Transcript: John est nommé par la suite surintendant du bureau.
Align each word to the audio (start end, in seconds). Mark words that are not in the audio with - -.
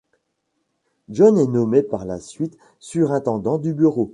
John 1.09 1.37
est 1.37 1.45
nommé 1.45 1.83
par 1.83 2.05
la 2.05 2.19
suite 2.19 2.57
surintendant 2.79 3.59
du 3.59 3.71
bureau. 3.75 4.09